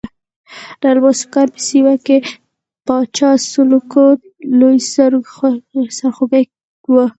د 0.81 0.83
الماسو 0.93 1.25
کان 1.33 1.47
په 1.55 1.59
سیمه 1.69 1.95
کې 2.05 2.17
پاچا 2.87 3.31
سلوکو 3.51 4.05
لوی 4.59 4.77
سرخوږی 6.01 6.43
وو. 6.91 7.05